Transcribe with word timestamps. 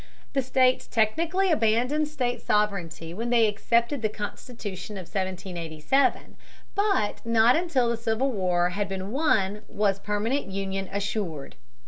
The 0.33 0.41
states 0.41 0.87
technically 0.87 1.51
abandoned 1.51 2.07
state 2.07 2.41
sovereignty 2.41 3.13
when 3.13 3.29
they 3.29 3.45
accepted 3.45 4.01
the 4.01 4.09
Constitution 4.09 4.97
of 4.97 5.01
1787, 5.01 6.37
but 6.73 7.23
not 7.23 7.55
until 7.55 7.87
the 7.87 7.97
Civil 7.97 8.31
War 8.31 8.69
had 8.71 8.89
been 8.89 9.11
won 9.11 9.61
was 9.67 9.99
permanent 9.99 10.47
union 10.47 10.89
assured. 10.91 11.55